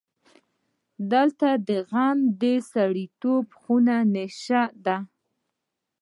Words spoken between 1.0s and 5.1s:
دلته غم د سړیتوب خانه نشین دی.